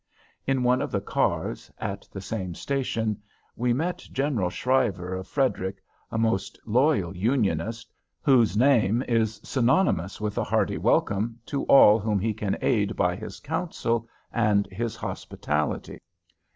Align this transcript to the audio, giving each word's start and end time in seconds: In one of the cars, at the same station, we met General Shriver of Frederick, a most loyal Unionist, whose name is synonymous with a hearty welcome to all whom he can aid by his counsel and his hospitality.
In 0.47 0.63
one 0.63 0.81
of 0.81 0.89
the 0.91 0.99
cars, 0.99 1.71
at 1.77 2.09
the 2.11 2.21
same 2.21 2.55
station, 2.55 3.21
we 3.55 3.71
met 3.71 3.97
General 4.11 4.49
Shriver 4.49 5.13
of 5.13 5.27
Frederick, 5.27 5.79
a 6.11 6.17
most 6.17 6.57
loyal 6.65 7.15
Unionist, 7.15 7.93
whose 8.23 8.57
name 8.57 9.03
is 9.03 9.39
synonymous 9.43 10.19
with 10.19 10.39
a 10.39 10.43
hearty 10.43 10.79
welcome 10.79 11.37
to 11.45 11.65
all 11.65 11.99
whom 11.99 12.17
he 12.17 12.33
can 12.33 12.57
aid 12.63 12.95
by 12.95 13.15
his 13.15 13.39
counsel 13.39 14.07
and 14.33 14.65
his 14.71 14.95
hospitality. 14.95 15.99